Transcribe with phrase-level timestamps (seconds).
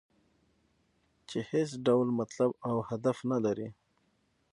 [1.29, 3.67] چې هېڅ ډول مطلب او هدف نه لري.